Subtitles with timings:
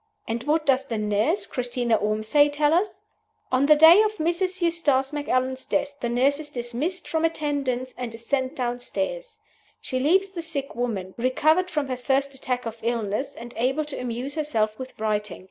[0.27, 3.03] And what does the nurse (Christina Ormsay) tell us?
[3.51, 4.59] On the day of Mrs.
[4.59, 9.41] Eustace Macallan's death, the nurse is dismissed from attendance, and is sent downstairs.
[9.79, 13.99] She leaves the sick woman, recovered from her first attack of illness, and able to
[14.01, 15.39] amuse herself with writing.